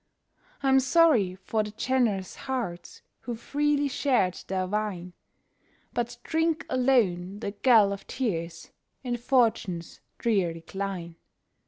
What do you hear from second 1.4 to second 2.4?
the generous